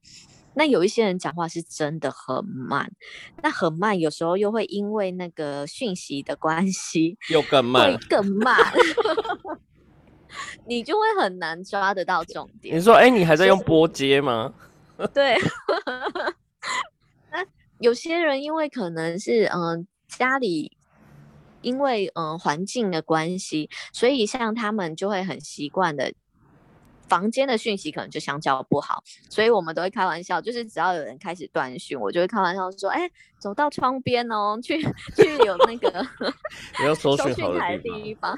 [0.54, 2.92] 那有一些人讲话是真的很慢，
[3.44, 8.58] 那很慢有时候又会因为那个讯息的关系 又更慢，更慢，
[10.66, 12.78] 你就会很难抓得到重点。
[12.78, 14.54] 你说，哎，你还在用波接吗？
[15.14, 15.36] 对。
[17.86, 20.76] 有些人因为可能是嗯家里
[21.62, 26.12] 因为嗯环境的关系，所以像他们就会很习惯的
[27.08, 33.08] 房间的讯息可能就相较不好，所以我们都会开玩笑，就是只要有人开始断讯，我就会开玩笑说，哎，
[33.40, 34.82] 走到窗边哦，去
[35.16, 36.04] 去有那个
[36.96, 38.36] 收讯台的地方。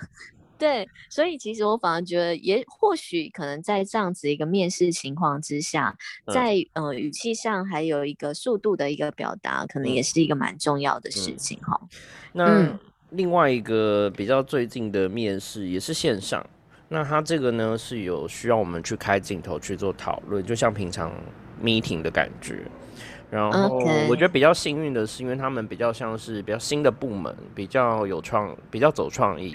[0.58, 5.95] 对，所以其实我反而觉得，也或许可能在这样子一个面试情况之下，
[6.34, 11.80] 在呃语气上还有一个速度的一个表达，可能也是一个蛮重要的事情哈。
[12.34, 12.68] 那
[13.12, 16.45] 另外一个比较最近的面试也是线上，
[16.89, 21.14] 那它这个呢是有需要我们去开镜头去做讨论，就像平常
[21.62, 22.64] meeting 的感觉。
[23.30, 23.78] 然后
[24.10, 29.53] 我觉得比较幸运的是，因为他们比较像是比较新的部门，比较有创，比较走创意。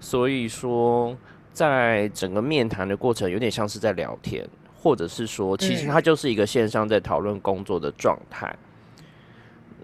[0.00, 1.16] 所以说，
[1.52, 4.48] 在整个面谈的过程，有点像是在聊天，
[4.80, 8.54] 或者是说，其实它就是一个线上在讨论工作的状态。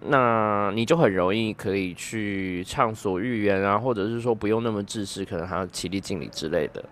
[0.06, 6.84] 那你就很容易可以去畅所欲言啊，或者是说不用那么自私，可能还要起立敬礼之类的。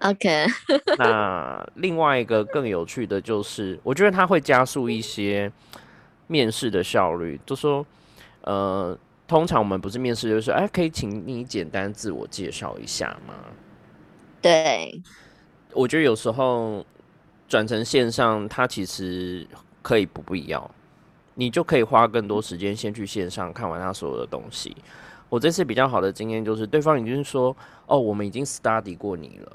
[0.00, 0.46] OK。
[0.98, 5.52] 那另外一个更有趣的就是，我觉得它会加速一些
[6.26, 7.40] 面试的效率。
[7.46, 7.86] 就说，
[8.42, 8.98] 呃。
[9.26, 13.34] 通常我们不是面试，就是哎，可以请你简单自我介绍一下吗？
[14.40, 15.02] 对，
[15.72, 16.86] 我觉得有时候
[17.48, 19.46] 转成线上，它其实
[19.82, 20.70] 可以不必要，
[21.34, 24.76] 你就可以花更多时间先去线上看完他所有的东西。
[25.28, 27.56] 我这次比较好的经验就是，对方已经说
[27.86, 29.52] 哦，我们已经 study 过你了，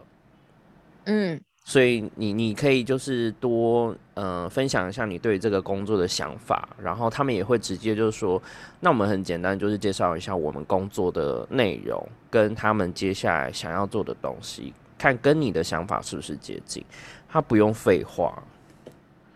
[1.06, 1.42] 嗯。
[1.64, 8.42] 所以你你可以就是多呃分享一下你对这个工作的想法，然后他们也会直接就是说，
[8.80, 16.84] 那我们很简单就是介绍一下我们工作的内容跟他们接下来想要做的东西，看跟你的想法是不是接近，
[17.30, 18.44] 他不用废话。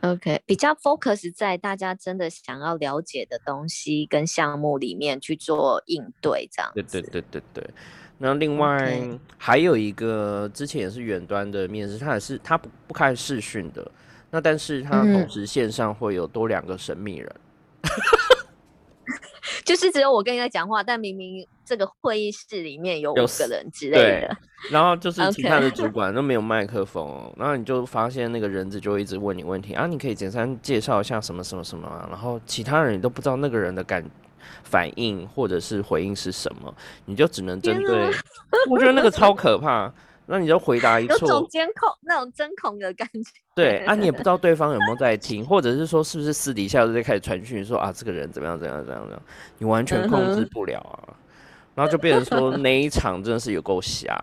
[0.01, 6.71] OK，比较 focus 在大家真的想要了解的东西跟项目里面去做应对，这样。
[6.73, 7.69] 对对对对对。
[8.17, 8.97] 那另外
[9.37, 13.85] 还有一个之前也是远端的面试，他也是他不不开视讯的，
[14.31, 17.35] 那但是他同时线上会有多两个神秘人，
[19.65, 24.37] 就是只有我跟你在讲话，但明明这个会议室里面有五个人之类的，
[24.71, 34.01] 然后就是其他的主管都没有麦克风，然后你就发现那个人子就一直问你问题啊，你可以简单介绍一下什么什么什么，然后其他人你都不知道那个人的感。
[34.63, 36.73] 反应或者是回应是什么，
[37.05, 38.11] 你就只能针对。
[38.69, 39.93] 我觉得那个超可怕。
[40.27, 43.31] 那你就回答一错，有种监控那种针孔的感觉。
[43.53, 49.21] 对啊， 你也不知道对方有没有在听，或者是说是不是私底下就在开始传讯说啊，这个人怎么样怎样怎样怎样，
[49.59, 51.13] 你完全控制不了啊。
[51.75, 54.19] 然后就变成说 那一场真的是有够瞎。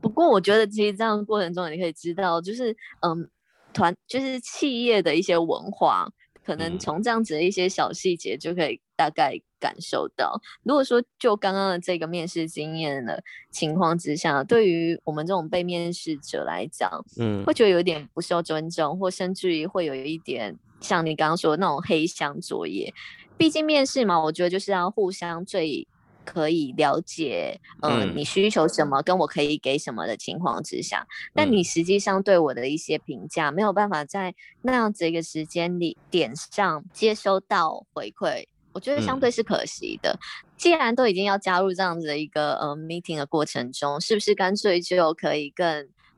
[0.00, 3.28] 不过我觉得其实这样过程中你可以知道，就是嗯，
[3.72, 6.08] 团就是企业的一些文化，
[6.44, 9.40] 可能从这样子的一些小细节就可以大概。
[9.62, 13.22] 感受到，如果说就刚刚的这个面试经验的
[13.52, 22.92] 情况之下，对于我们这种被面试者来讲，嗯，会觉得有点不受尊重，或甚至于会有一点像你刚刚说的那种黑箱作业。
[23.36, 25.86] 毕竟面试嘛，我觉得就是要互相最
[26.24, 38.46] 可以了解，嗯，你需求什么，跟我可以给什么的情况之下，但你实际上对我的一些评价没有办法在那样子一个时间里点上接收到回馈。
[38.72, 40.18] 我觉得相对是可惜的。
[40.56, 45.66] 既然都已经要加入这样子的一个呃 meeting 的过程中，是不是干脆就可以更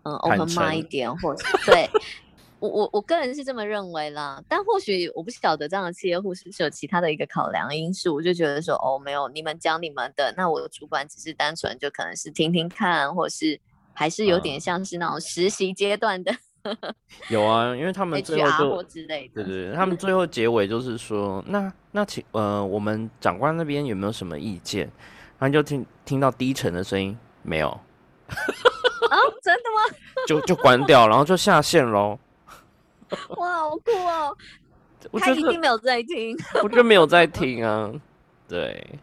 [0.04, 1.90] 嗯 open mind 一点，或者对
[2.64, 4.42] 我我我个人是这么认为啦。
[4.48, 13.60] 但或许我不晓得这样的企业护士是有其他的一个考量因素，我就觉得说哦没有，你们讲你们的，那我的主管只是单纯就可能是听听看，或是
[13.92, 16.34] 还是有点像是那种实习阶段的。
[17.28, 24.90] 有啊，因为他们最后就对对对，他们最后结尾就是说，那那请呃，我们长官那边有没有什么意见？
[25.38, 27.68] 然后就听听到低沉的声音，没有。
[27.68, 29.96] 啊，真的吗？
[30.26, 32.18] 就就关掉，然后就下线喽。
[33.36, 34.36] 哇，好酷哦！
[35.18, 37.92] 他一定没有在听，我觉得没有在听啊。
[38.48, 38.98] 对。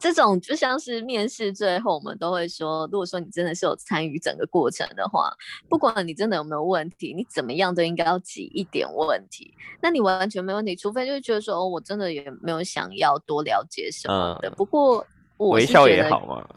[0.00, 5.28] 这种就像是面试，最后我们都会说，如果说你真的是有参与整个过程的话，
[5.68, 9.52] 不管你真的有没有问题，你怎么样都应该要挤一点问题。
[9.80, 14.48] 那你完全没问题，除非就是觉得说，哦，我真的也没有想要多了解什么的。
[14.52, 15.04] 不过
[15.38, 16.48] 微笑也好嘛。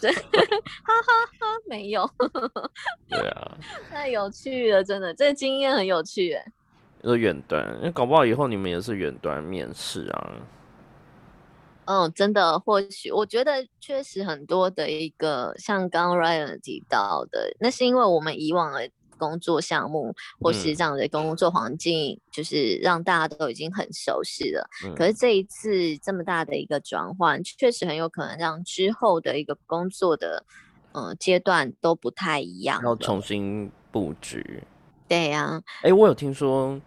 [0.00, 2.08] 对， 哈哈哈，没有。
[3.08, 3.58] 对啊。
[3.90, 6.52] 太有趣了，真的，这经验很有趣哎。
[7.04, 10.32] 是远端，那搞不好以后你们也是远端面试啊。
[11.84, 18.88] 嗯，真的，或许我觉得确实很多的一个，像刚刚 Ryan 提到的，那是因为我们以往的
[19.18, 24.68] 工作项目或是这样的工作环境，就是让大家都已经很熟悉了。
[24.96, 30.44] 可是这一次这么大的一个转换，确实很有可能让之后的一个工作的
[30.92, 34.62] 呃阶段都不太一样，要重新布局。
[35.08, 36.80] 对呀，哎，我有听说。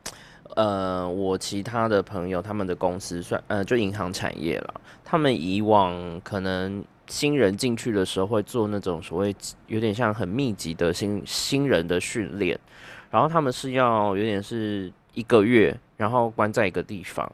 [0.55, 4.79] 呃，我其他的朋友，他们的公司算呃，就银行产业了。
[5.03, 9.35] 他们以往可能新人进去的时候会做那种所谓
[9.67, 12.59] 有点像很密集的新新人的训练，
[13.11, 17.31] 然后他们是要有点是一个月，然后关在一个地方，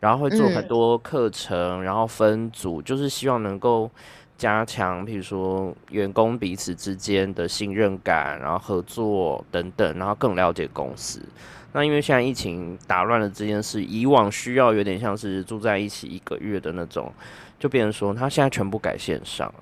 [0.00, 3.90] 然后会做很多课程，然后分组，就是希望能够
[4.36, 11.22] 加强，比如说员工彼此之间的信任感，然后合作等等，然后更了解公司。
[11.74, 17.10] 那因为现在疫情打乱了这件事，以往需要有点像是住在一起一个月的那种，
[17.62, 19.54] 就变成说他现在全部改线上，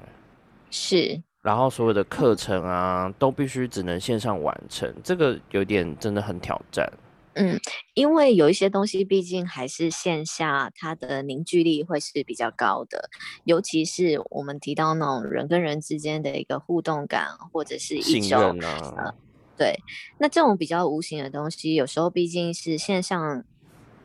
[0.71, 6.91] 是，然后所有的课程啊都必须只能线上完成，这个有点真的很挑战。
[7.35, 7.61] 嗯，
[7.93, 13.11] 因为有一些东西毕竟还是线下，它的凝聚力会是比较高的，
[13.45, 19.15] 尤其是我们提到那种人跟人之间的一个互动感，或者是一种啊。
[19.59, 19.79] 对，
[20.17, 23.45] 那这种比较无形的东西，有时候毕竟是线上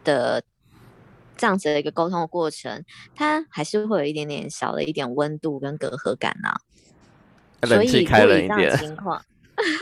[0.04, 0.43] 的
[1.38, 2.84] 这样子的一个沟通的过程，
[3.16, 6.54] 它还是会有一点点小的一点温度跟隔阂感呐。
[7.66, 9.20] 所以，以这样的情况，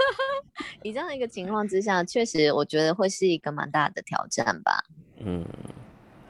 [0.83, 4.83] 以这样的一个情况之下，确实我觉得会是一个蛮大的挑战吧。
[5.17, 5.45] 嗯，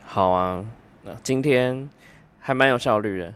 [0.03, 0.65] 好啊，
[1.03, 1.88] 那今天
[2.39, 3.34] 还蛮有效率的，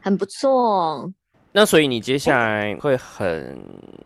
[0.00, 1.10] 很不错。
[1.52, 3.58] 那所以你接下来会很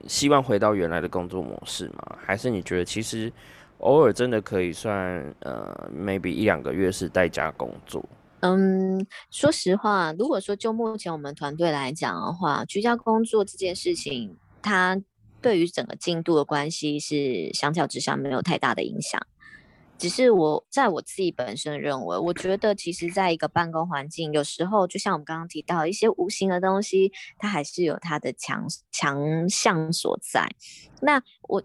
[0.07, 2.17] 希望回到原来的工作模式吗？
[2.25, 3.33] 还是你觉得其实
[3.83, 8.05] 偶尔真的可以算呃，maybe 一两个月是在家工作？
[8.41, 15.01] 嗯，说实话，如果说就目前我们团队来讲的话，居家工作这件事情，它
[15.41, 19.21] 对于整个进度的关系是相较之下没有太大的影响。
[19.99, 30.49] 只是我在我自己本身认为，我觉得其实在一个办公环境，有时候就像我们刚刚提到一些无形的东西，它还是有它的强强项所在。
[31.01, 31.63] 那我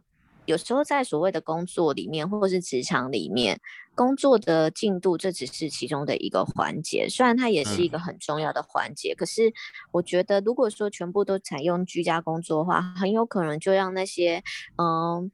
[0.48, 3.60] 有时候在所谓的工作里面，或者是职场里面，
[3.94, 9.54] 工作的进度这只是其中的一个环节，虽然它也是一个很重要的环节，可是
[9.92, 14.42] 我觉得如果说全部都采用居家工作的话，很有可能就让那些
[14.78, 15.32] 嗯。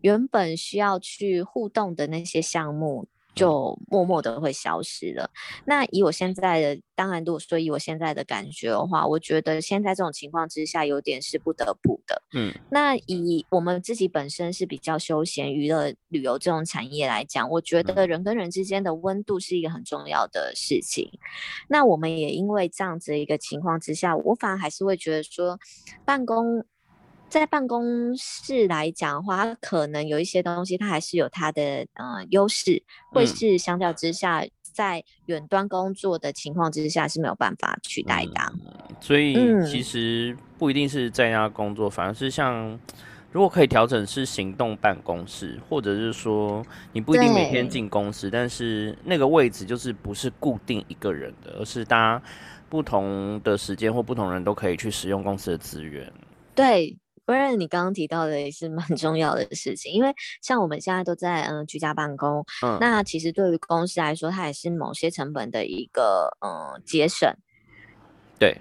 [0.00, 5.30] 原本需要去互动的那些项目，就默默的会消失了。
[5.64, 12.22] 那以我现在的，当然，如果说以我现在的感觉的话，我觉得现在这种情况之下，有点是不得不的。
[12.34, 21.10] 嗯，那以我们自己本身是比较休闲娱乐旅游这种产业来讲，我觉得人跟人之间的温度是一个很重要的事情。
[21.68, 25.58] 那我们也因为这样子一个情况之下，我反而还是会觉得说，
[26.04, 26.64] 办公。
[27.30, 31.62] 在办公室来讲的话，它可能有一些东西，它还是有它的
[31.94, 38.52] 呃优势，会是相较之下，在远端工作的情况之下是没有办法取代的。
[39.00, 42.78] 所以其实不一定是在家工作，反而是像
[43.30, 52.22] 如果可以调整是行动办公室，或者是说你不一定每天进公司，但是那个位置就是不是固定一个人的，而是大家
[52.68, 56.12] 不同的时间或不同人都可以去使用公司的资源。
[56.56, 56.98] 对。
[57.30, 60.12] 不然你刚刚提到的也是蛮 重要的事情，因为
[60.42, 67.32] 像我们现在都在嗯居家办公，嗯，那其实对于公司来说，它也是某些成本的一个嗯节省，
[68.36, 68.60] 对，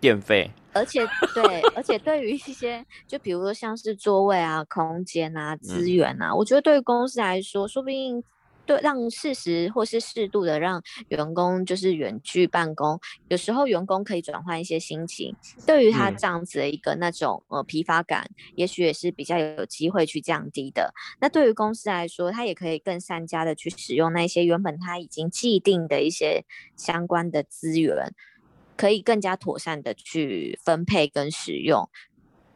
[0.00, 8.24] 电费，而且对，而且对于一些就比如说像是座位啊、空间啊、资源啊，我觉得对于公司来说，说不定。
[8.64, 15.34] 对，让适时或是适度的让员工就是远距办公，有时候员工可以转换一些心情，
[15.66, 20.94] 对于他这样子的一个那种呃疲乏感，也许也是比较有机会去降低的。
[21.20, 26.44] 那对于公司来说，他也可以更善加的去使用那些原本他已经既定的一些
[26.76, 28.14] 相关的资源，
[28.76, 31.88] 可以更加妥善的去分配跟使用。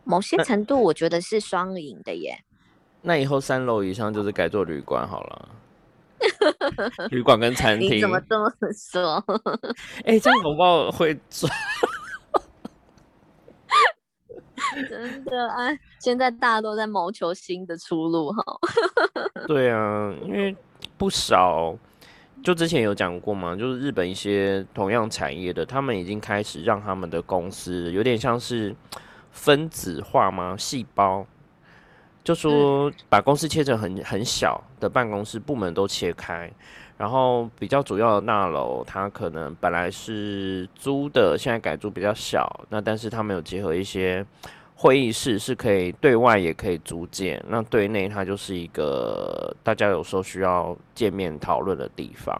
[0.04, 2.44] 某些程度，我觉得是双赢的耶。
[3.02, 5.48] 那以后三楼以上就是改做旅馆好了。
[7.10, 9.22] 旅馆跟餐厅，你怎么这么说？
[10.04, 11.52] 哎，这样恐怕会赚。
[14.88, 15.68] 真的啊，
[16.00, 18.42] 现在大家都在谋求新的出路哈。
[19.46, 20.54] 对啊，因为
[20.98, 21.74] 不少，
[22.42, 28.74] 就之前有讲过嘛，就是日本一些同样产业的，他们已经开始让他们的公司有点像是
[29.30, 30.56] 分子化吗？
[30.58, 31.26] 细胞。
[32.26, 36.50] 就说把公司切成很很小的办公室部门都切开，
[36.98, 42.66] 然后比较主要的大楼，它可能本来是租的，现在改租比较小。
[42.68, 44.26] 那但是他们有结合一些
[44.74, 47.40] 会议室，是可以对外也可以租借。
[47.46, 52.36] 那对内它就是一个大家有时候需要见面讨论的地方。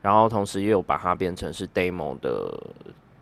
[0.00, 2.60] 然后同时也有把它变成是 demo 的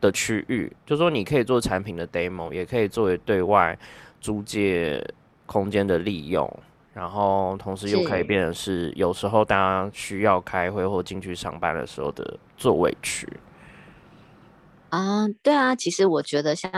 [0.01, 3.79] 的区域，就说你可以做产品的 demo，也可以作为对外
[4.19, 5.07] 租借。
[5.51, 6.49] 空间的利用，
[6.95, 13.27] 然后同时又可以变成是有时候大家需要开会或进去上班的时候的座位区。
[14.91, 16.71] 啊，对啊，其实我觉得像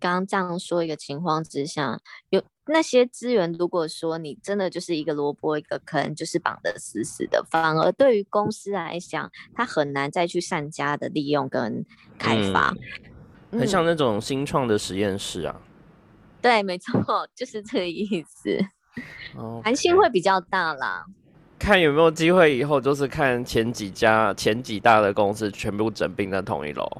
[0.00, 2.00] 刚刚这样说一个情况之下，
[2.30, 11.86] 有那些资源，如果说你真的就是一个萝卜一个坑，就是绑得死死的，反而对于公司来讲，它很难再去善加的利用跟
[12.18, 12.74] 开发。
[13.52, 15.60] 很像那种新创的实验室啊。
[16.48, 18.58] 对，没错，就是这个意思。
[19.62, 21.04] 弹性会比较大啦。
[21.58, 26.90] 看有没有机会，以后就是看前几家、前几大的公司全部整并在同一楼。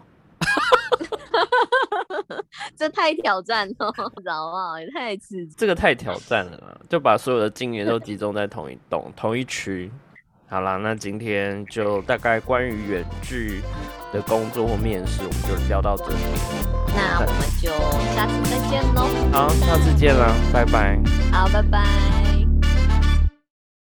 [2.76, 3.74] 这太挑战了，
[4.18, 4.78] 知道吗？
[4.78, 5.54] 也太刺激。
[5.56, 9.90] 这个太挑战了，就把所有的精力都集中在同一栋、同一区。
[10.50, 13.60] 好啦，那今天就大概关于远距
[14.12, 16.16] 的工作或面试，我们就聊到这里。
[16.96, 17.68] 那我们就
[18.14, 19.06] 下次再见喽。
[19.30, 20.98] 好，下次见了，拜拜。
[21.30, 22.27] 好，拜拜。